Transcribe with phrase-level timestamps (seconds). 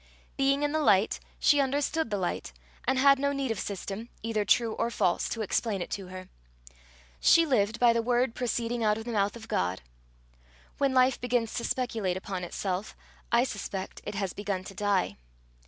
[0.35, 2.53] Being in the light she understood the light,
[2.87, 6.27] and had no need of system, either true or false, to explain it to her.
[7.19, 9.83] She lived by the word proceeding out of the mouth of God.
[10.79, 12.97] When life begins to speculate upon itself,
[13.31, 15.17] I suspect it has begun to die.